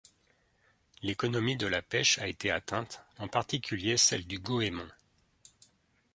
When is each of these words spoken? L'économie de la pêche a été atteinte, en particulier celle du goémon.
L'économie 1.03 1.57
de 1.57 1.67
la 1.67 1.83
pêche 1.83 2.17
a 2.17 2.27
été 2.27 2.49
atteinte, 2.49 3.03
en 3.19 3.27
particulier 3.27 3.97
celle 3.97 4.25
du 4.25 4.39
goémon. 4.39 4.87